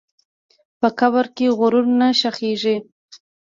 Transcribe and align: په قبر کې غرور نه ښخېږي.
په 0.79 0.87
قبر 0.99 1.25
کې 1.35 1.45
غرور 1.57 1.85
نه 1.99 2.07
ښخېږي. 2.19 2.75